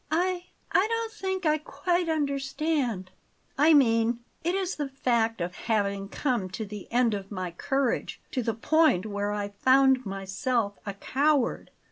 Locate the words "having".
5.53-6.09